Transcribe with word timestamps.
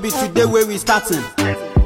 be 0.00 0.10
today 0.10 0.44
where 0.46 0.66
we 0.66 0.78
starting. 0.78 1.22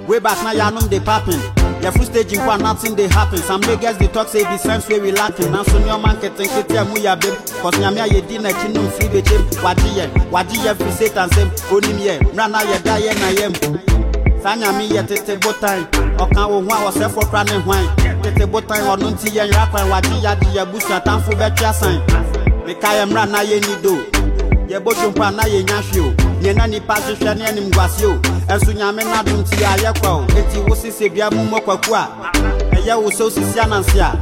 Way 0.07 0.19
back 0.21 0.37
now, 0.45 0.53
na 0.53 0.71
yanum 0.71 0.89
dey 0.91 1.01
popping. 1.01 1.41
Yefu 1.83 2.05
stage 2.05 2.33
in 2.33 2.41
nkwa 2.41 2.61
nothing 2.61 2.95
they 2.95 3.09
happen. 3.09 3.39
Some 3.39 3.61
lagos 3.63 3.97
they 3.99 4.07
talk 4.09 4.29
say 4.29 4.43
the 4.43 4.57
sense 4.59 4.89
where 4.89 5.01
we 5.01 5.13
lacking 5.13 5.51
na 5.51 5.63
so 5.65 5.79
nneọma 5.79 6.13
nketenkete 6.15 6.75
emu 6.77 6.99
ya 6.99 7.17
bem 7.17 7.35
cause 7.63 7.79
nyame 7.79 8.01
a 8.01 8.07
yɛdi 8.07 8.39
n'akyi 8.39 8.75
no 8.75 8.83
mfiri 8.83 9.09
bekyem 9.09 9.43
wagye 9.65 9.91
yɛ 9.99 10.31
wagye 10.31 10.59
yɛ 10.65 10.75
firi 10.75 10.93
satan 10.93 11.29
sɛm 11.31 11.49
onim 11.73 11.99
yɛ 11.99 12.21
mmra 12.33 12.49
na 12.51 12.59
yɛda 12.61 12.99
yɛ 13.01 13.21
na 13.21 13.29
yɛm 13.41 13.53
saa 14.43 14.57
nyame 14.57 14.89
yɛ 14.89 15.07
tete 15.07 15.37
botan 15.41 15.85
ɔka 16.19 16.49
wo 16.49 16.63
ho 16.63 16.71
a 16.71 16.91
ɔsɛfo 16.91 17.31
kora 17.31 17.45
ne 17.45 17.59
hwan 17.65 17.85
tete 18.23 18.47
botan 18.51 18.81
ɔno 18.87 19.11
nti 19.13 19.29
yɛn 19.31 19.49
nwera 19.51 19.71
kwan 19.71 19.89
wagye 19.91 20.23
yade 20.23 20.47
yɛ 20.55 20.63
abusua 20.63 21.01
tamfo 21.05 21.33
bɛtwe 21.33 21.65
asan 21.69 22.01
meka 22.67 22.89
yɛ 22.97 23.07
mmra 23.07 23.27
na 23.31 23.43
yɛnni 23.45 23.83
do 23.83 23.97
yɛbɔtwe 24.69 25.09
mpo 25.11 25.23
a 25.23 25.31
na 25.31 25.43
yɛnya 25.43 25.83
hwe 25.91 26.01
o 26.01 26.34
Neɛ 26.45 26.53
na 26.57 26.67
nipa 26.67 26.95
hwehwɛ 26.95 27.39
ne 27.39 27.45
anim 27.47 27.71
guase 27.71 28.05
o. 28.05 28.19
Ɛnso 28.53 28.73
nyame 28.77 29.03
n'adom 29.05 29.41
nti 29.41 29.57
yɛ 29.57 29.67
ayɛ 29.77 30.01
kwa 30.01 30.11
o. 30.19 30.25
Eti 30.37 30.59
wo 30.69 30.75
sisi 30.77 31.09
dua 31.09 31.31
mu 31.31 31.41
mmɔ 31.49 31.65
kwaku 31.65 31.95
a. 31.95 32.05
Ɛyɛ 32.77 33.03
wo 33.03 33.09
sɛ 33.11 33.23
osisi 33.31 33.59
ananse 33.59 33.97
a. 33.99 34.13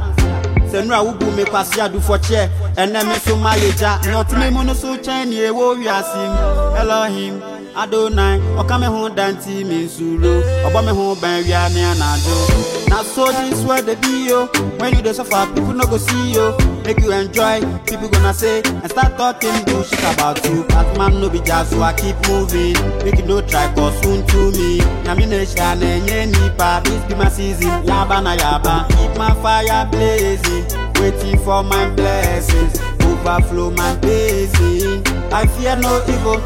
Sɛ 0.71 0.85
nura 0.85 1.03
wugu 1.03 1.35
me 1.35 1.43
kwase 1.43 1.75
adufɔkyeɛ. 1.83 2.49
Ɛnɛ 2.77 3.05
me 3.09 3.15
so 3.25 3.35
ma 3.35 3.51
yɛ 3.55 3.77
gya. 3.77 3.99
Nea 4.05 4.23
ɔtumi 4.23 4.53
mu 4.53 4.63
no 4.63 4.73
so 4.73 4.95
kyɛn 4.95 5.27
nea 5.27 5.51
ɛwɔ 5.51 5.83
wiase 5.83 6.15
mu. 6.15 6.79
Elohim. 6.79 7.41
Adonai, 7.75 8.39
ọka 8.55 8.79
me 8.79 8.85
ho 8.85 9.09
danti 9.09 9.65
me 9.65 9.87
nsuro, 9.87 10.43
ọbọ 10.69 10.85
me 10.85 10.91
ho 10.91 11.15
ban 11.15 11.43
wia 11.43 11.67
ne 11.73 11.81
anadwo. 11.81 12.87
Na 12.87 13.01
so 13.01 13.25
this 13.31 13.63
where 13.65 13.81
they 13.81 13.95
be 13.95 14.27
yo, 14.29 14.45
when 14.77 14.95
you 14.95 15.01
dey 15.01 15.11
suffer, 15.11 15.47
people 15.55 15.73
no 15.73 15.83
go 15.87 15.97
see 15.97 16.33
you. 16.33 16.53
Make 16.85 16.99
you 16.99 17.11
enjoy, 17.13 17.61
people 17.85 18.09
gonna 18.09 18.33
say 18.33 18.61
and 18.65 18.89
start 18.91 19.15
talking 19.17 19.63
bullshit 19.65 19.99
about 19.99 20.43
you. 20.45 20.65
But 20.67 20.97
man 20.97 21.21
no 21.21 21.29
be 21.29 21.39
just 21.39 21.71
so 21.71 21.81
I 21.81 21.93
keep 21.93 22.15
moving. 22.27 22.73
Make 23.05 23.19
you 23.19 23.25
no 23.25 23.41
try 23.41 23.73
cause 23.73 23.97
soon 24.01 24.25
to 24.27 24.51
me. 24.51 24.79
Nyami 25.05 25.27
ne 25.29 25.45
sha 25.45 25.75
na 25.75 25.85
enye 25.85 26.11
eh, 26.11 26.25
nipa, 26.25 26.81
this 26.83 27.03
be 27.05 27.15
my 27.15 27.29
season. 27.29 27.69
Yaba 27.87 28.21
na 28.21 28.35
yaba, 28.35 28.87
keep 28.89 29.17
my 29.17 29.33
fire 29.41 29.85
blazing, 29.91 30.65
waiting 30.99 31.39
for 31.39 31.63
my 31.63 31.89
blessings. 31.91 32.77
Overflow 33.01 33.71
my 33.71 33.95
blazing. 33.97 35.01
I 35.31 35.47
fear 35.47 35.77
no 35.77 36.03
evil. 36.09 36.41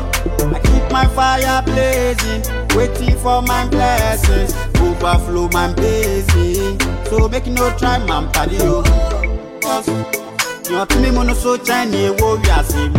I 0.53 0.59
keep 0.59 0.91
my 0.91 1.07
fire 1.07 1.63
blazing, 1.63 2.43
waiting 2.75 3.17
for 3.17 3.41
my 3.41 3.67
blessings. 3.67 4.53
Overflow 4.79 5.49
my 5.51 5.73
blazing. 5.73 6.79
So 7.05 7.27
make 7.27 7.47
you 7.47 7.53
no 7.53 7.75
try 7.77 7.97
man 8.05 8.31
paddy 8.31 8.57
oh. 8.61 8.83
yo. 8.85 10.26
To 10.67 10.99
me 10.99 11.11
mono 11.11 11.33
so 11.33 11.55
Chinese 11.57 12.11
wo 12.19 12.35
we 12.35 12.49
are 12.49 12.63
sim. 12.63 12.91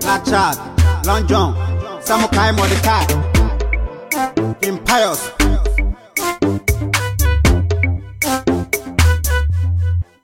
La 0.00 0.18
Chad, 0.24 0.56
Long 1.04 1.26
John, 1.26 1.54
Samukai 2.00 2.52
Mordecai, 2.56 3.04
Impious. 4.62 5.30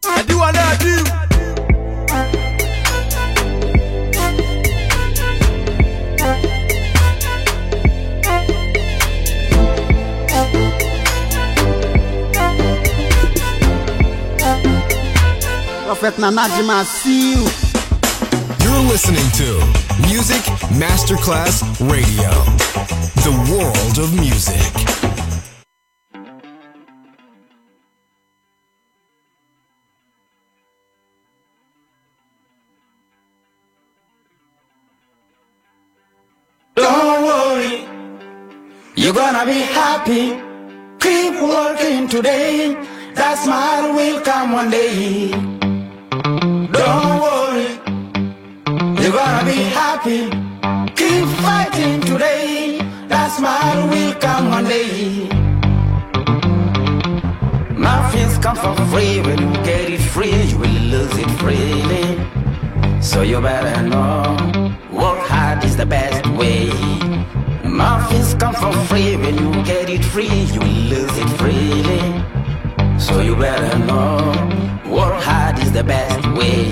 I 0.06 0.22
do 0.26 0.38
what 0.38 0.56
Prophet 15.94 16.14
Nanajima, 16.14 16.84
see 16.86 17.32
you. 17.32 17.42
You're 18.64 18.80
listening 18.88 19.30
to 19.32 19.60
Music 20.08 20.40
Masterclass 20.80 21.60
Radio, 21.90 22.30
the 23.20 23.34
world 23.52 23.98
of 23.98 24.14
music. 24.18 24.72
Don't 36.74 37.22
worry, 37.22 37.86
you're 38.94 39.12
gonna 39.12 39.44
be 39.44 39.60
happy. 39.60 40.40
Keep 41.00 41.42
working 41.42 42.08
today, 42.08 42.78
that 43.14 43.36
smile 43.44 43.94
will 43.94 44.22
come 44.22 44.52
one 44.52 44.70
day. 44.70 45.51
Don't 46.72 47.20
worry, 47.20 47.70
you're 49.00 49.12
gonna 49.12 49.44
be 49.44 49.60
happy. 49.80 50.30
Keep 50.96 51.26
fighting 51.44 52.00
today, 52.00 52.78
that 53.08 53.28
smile 53.36 53.88
will 53.88 54.14
come 54.14 54.48
one 54.50 54.64
day. 54.64 55.28
Nothing's 57.76 58.38
come 58.38 58.56
for 58.56 58.74
free, 58.86 59.20
when 59.20 59.38
you 59.38 59.52
get 59.64 59.90
it 59.90 60.00
free, 60.00 60.42
you 60.50 60.58
will 60.58 60.82
lose 60.94 61.16
it 61.18 61.30
freely. 61.42 62.06
So 63.02 63.22
you 63.22 63.40
better 63.40 63.82
know, 63.82 64.36
work 64.90 65.18
hard 65.28 65.62
is 65.64 65.76
the 65.76 65.86
best 65.86 66.26
way. 66.38 66.70
Nothing's 67.64 68.34
come 68.34 68.54
for 68.54 68.72
free, 68.86 69.16
when 69.16 69.36
you 69.36 69.64
get 69.64 69.90
it 69.90 70.04
free, 70.04 70.44
you 70.54 70.60
will 70.60 70.84
lose 70.94 71.18
it 71.18 71.28
freely. 71.40 72.02
So 72.98 73.20
you 73.20 73.36
better 73.36 73.78
know, 73.78 74.61
hard 75.22 75.58
is 75.58 75.70
the 75.72 75.84
best 75.84 76.26
way. 76.38 76.70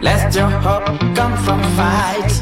Let 0.00 0.34
your 0.34 0.50
hope 0.66 0.86
come 1.18 1.36
from 1.44 1.60
fight 1.76 2.32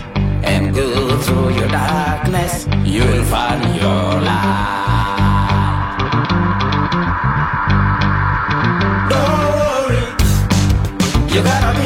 and 0.45 0.75
go 0.75 1.17
through 1.25 1.51
your 1.59 1.69
darkness, 1.69 2.67
you 2.85 3.03
will 3.03 3.25
find 3.25 3.63
your 3.83 4.09
light. 4.29 5.99
Don't 9.13 9.51
worry, 9.61 10.05
you 11.33 11.41
gotta 11.43 11.78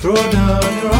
Throw 0.00 0.14
down 0.14 0.62
your 0.80 0.92
arms. 0.94 0.99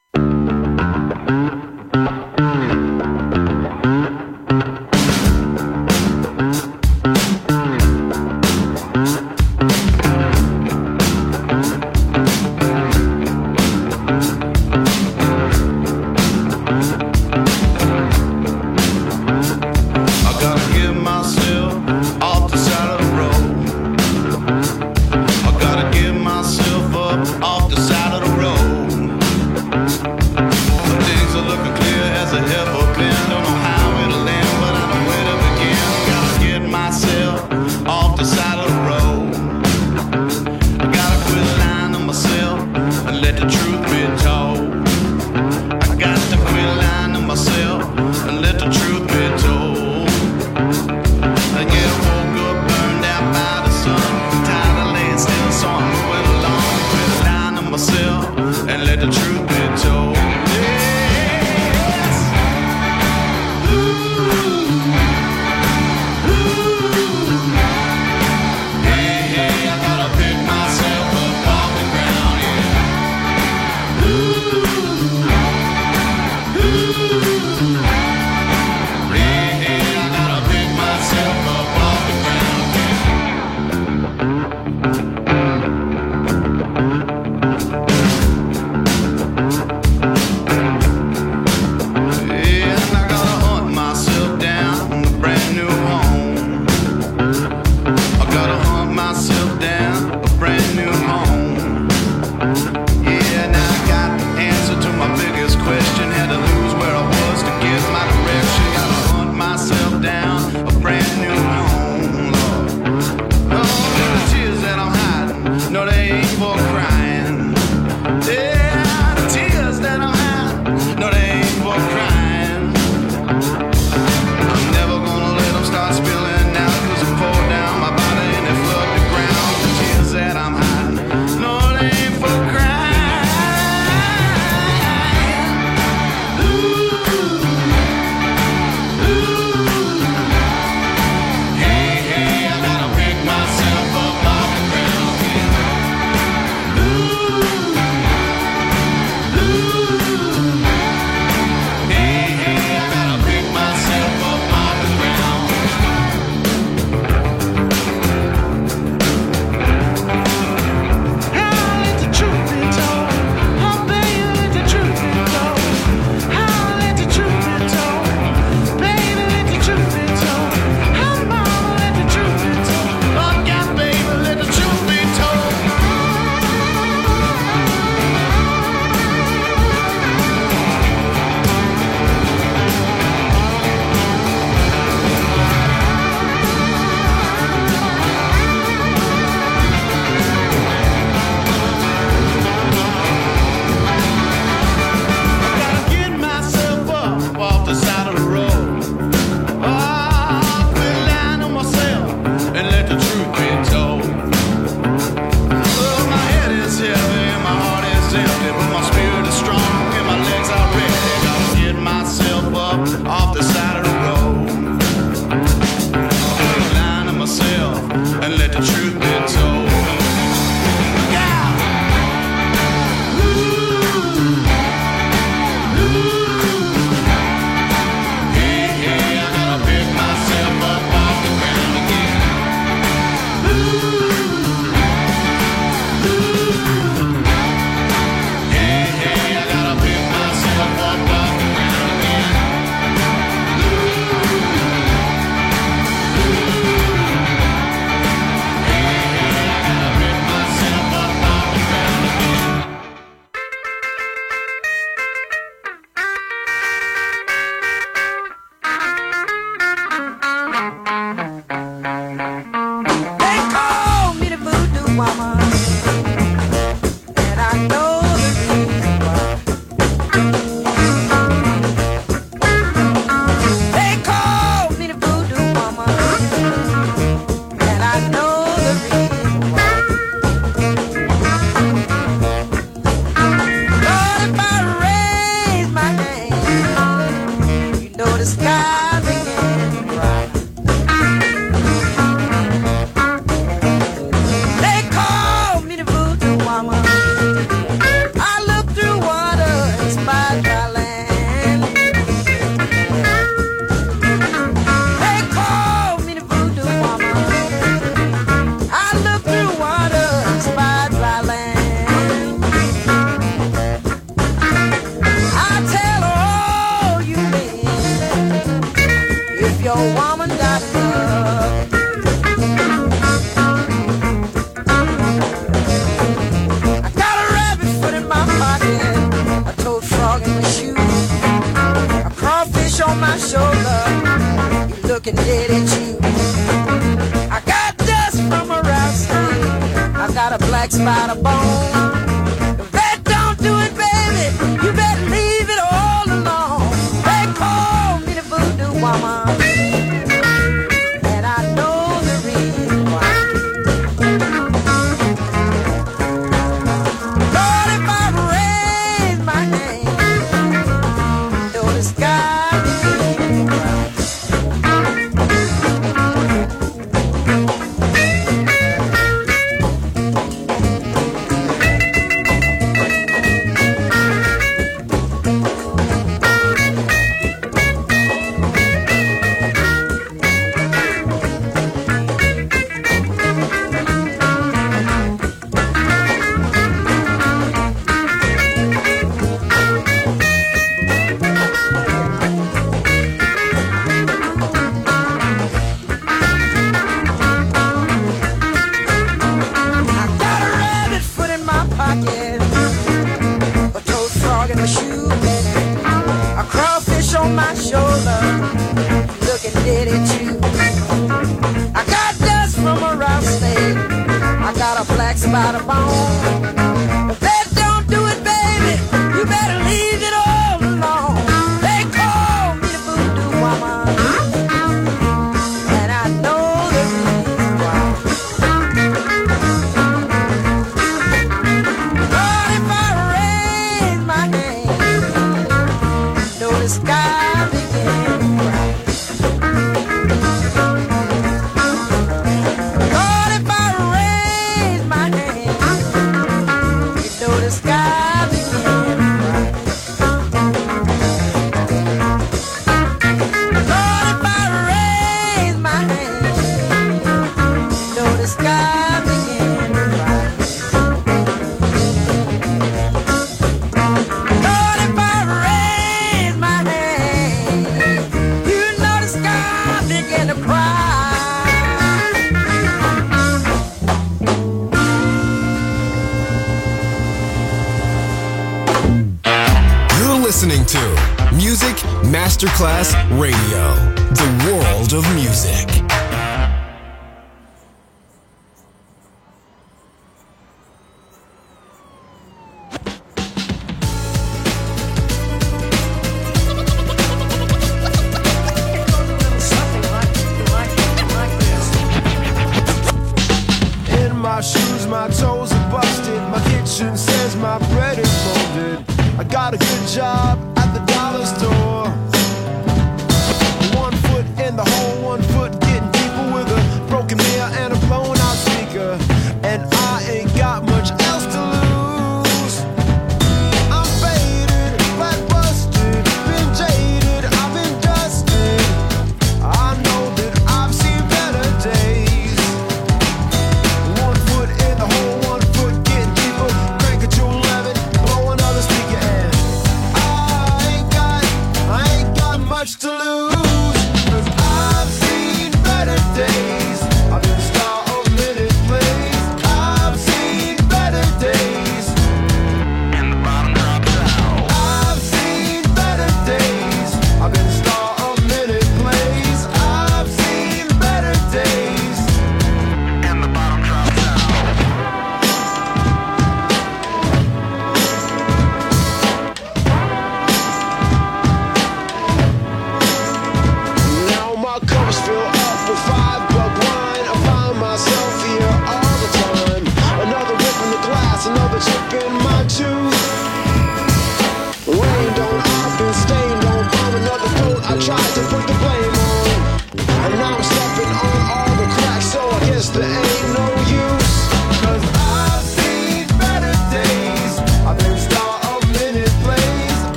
About 415.31 415.55
a 415.55 415.63
bone. 415.63 416.60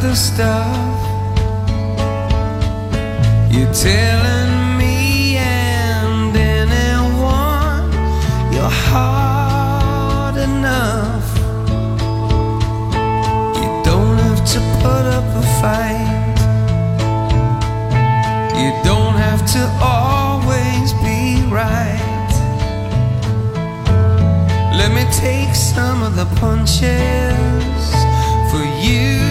The 0.00 0.14
stuff? 0.14 0.98
You're 3.52 3.72
telling 3.74 4.78
me 4.78 5.36
and 5.36 6.34
anyone 6.34 7.92
you're 8.50 8.76
hard 8.88 10.36
enough. 10.38 11.26
You 13.60 13.68
don't 13.84 14.16
have 14.26 14.42
to 14.52 14.60
put 14.80 15.04
up 15.16 15.26
a 15.36 15.44
fight. 15.60 16.38
You 18.56 18.70
don't 18.82 19.16
have 19.26 19.44
to 19.54 19.62
always 19.82 20.94
be 21.04 21.46
right. 21.50 22.30
Let 24.74 24.92
me 24.94 25.04
take 25.12 25.54
some 25.54 26.02
of 26.02 26.16
the 26.16 26.26
punches 26.40 27.80
for 28.50 28.64
you 28.80 29.29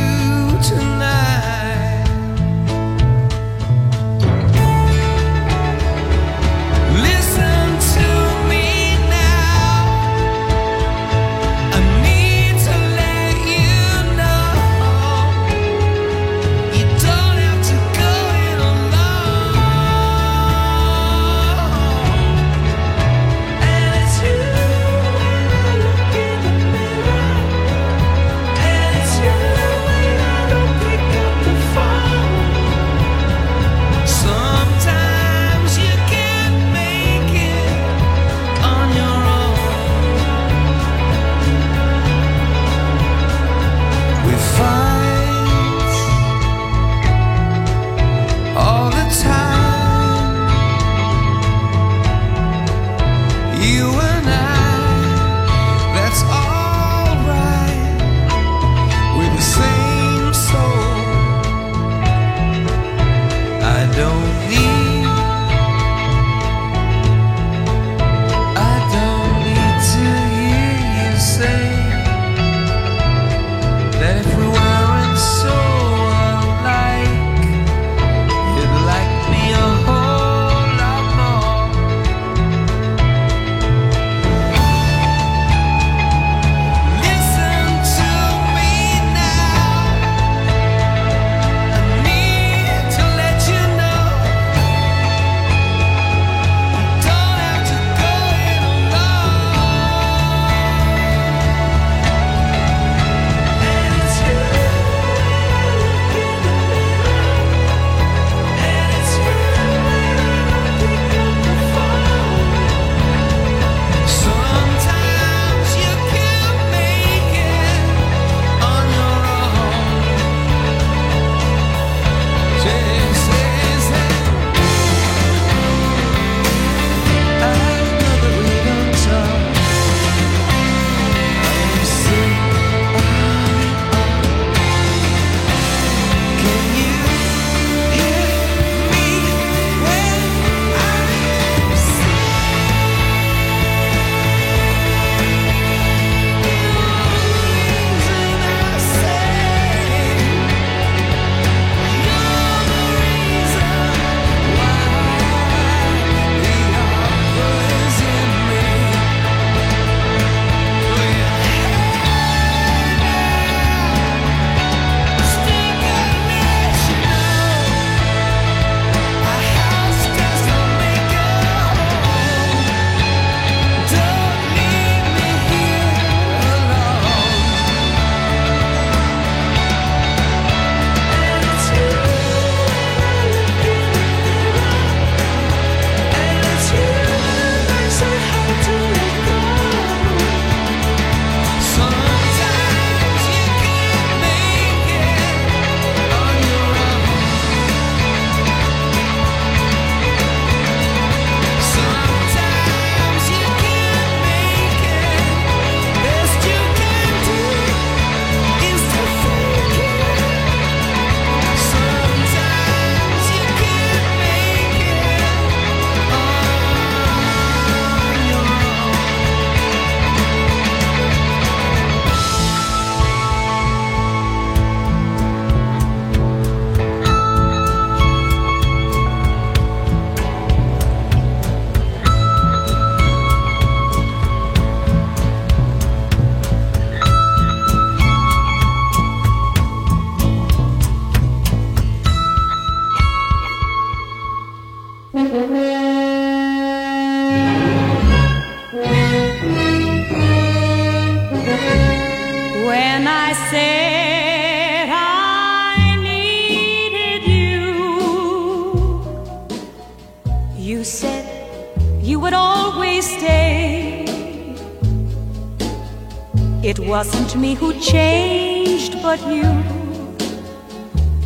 me 267.39 267.55
who 267.55 267.73
changed, 267.79 269.01
but 269.01 269.19
you. 269.27 269.49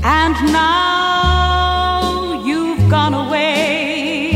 And 0.04 0.36
now 0.54 2.44
you've 2.46 2.88
gone 2.90 3.16
away. 3.16 4.34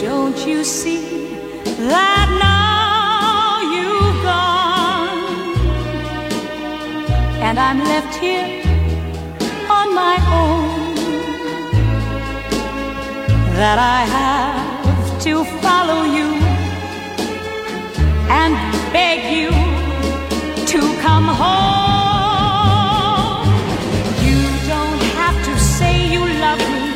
Don't 0.00 0.38
you 0.46 0.64
see 0.64 1.36
that 1.92 2.28
now 2.46 3.60
you've 3.74 4.20
gone? 4.32 5.24
And 7.46 7.58
I'm 7.58 7.80
left 7.80 8.14
here 8.16 8.62
on 9.78 9.94
my 9.94 10.16
own. 10.40 10.94
That 13.60 13.78
I 13.78 14.00
have 14.18 15.22
to 15.24 15.44
follow 15.62 16.02
you 16.16 16.28
and 18.42 18.63
beg 18.94 19.20
you 19.36 19.50
to 20.72 20.80
come 21.06 21.28
home. 21.42 22.62
You 24.26 24.40
don't 24.72 25.02
have 25.18 25.36
to 25.48 25.54
say 25.76 25.94
you 26.14 26.22
love 26.44 26.62
me, 26.74 26.86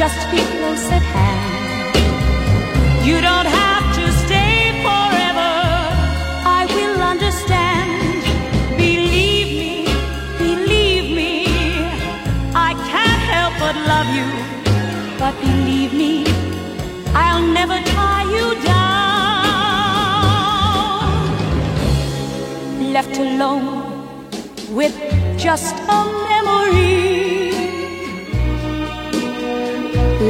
just 0.00 0.20
be 0.32 0.40
close 0.54 0.86
at 0.98 1.04
hand. 1.16 1.52
You 3.08 3.16
don't 3.28 3.50
have 3.60 3.84
to 3.98 4.04
stay 4.24 4.56
forever, 4.86 5.52
I 6.60 6.60
will 6.76 6.98
understand. 7.12 8.22
Believe 8.78 9.50
me, 9.60 9.72
believe 10.44 11.06
me, 11.20 11.32
I 12.68 12.70
can't 12.90 13.22
help 13.34 13.52
but 13.64 13.76
love 13.92 14.08
you. 14.18 14.28
But 15.20 15.34
believe 15.46 15.92
me, 16.02 16.14
I'll 17.24 17.46
never 17.58 17.78
Left 22.92 23.16
alone 23.16 23.66
with 24.74 24.94
just 25.38 25.74
a 25.88 26.04
memory. 26.28 27.52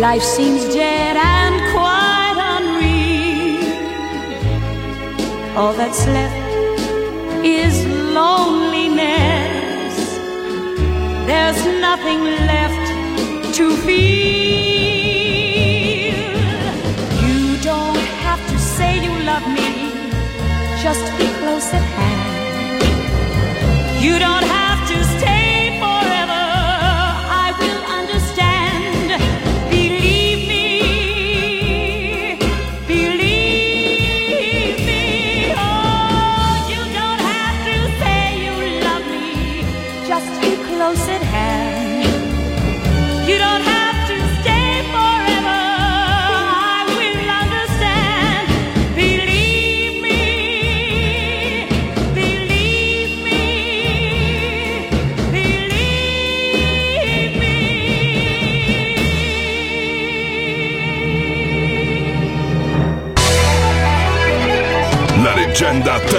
Life 0.00 0.22
seems 0.22 0.62
dead 0.72 1.16
and 1.16 1.54
quite 1.74 2.38
unreal. 2.54 3.66
All 5.58 5.72
that's 5.72 6.06
left 6.06 6.36
is 7.44 7.84
loneliness. 8.14 9.94
There's 11.26 11.64
nothing 11.80 12.20
left 12.46 12.86
to 13.56 13.76
feel. 13.78 13.92
You 17.26 17.58
don't 17.60 18.06
have 18.26 18.40
to 18.50 18.56
say 18.58 19.02
you 19.02 19.12
love 19.24 19.46
me, 19.48 19.90
just 20.80 21.04
be 21.18 21.26
close 21.40 21.74
at. 21.74 21.91
You 24.03 24.18
don't 24.18 24.42
have 24.42 24.71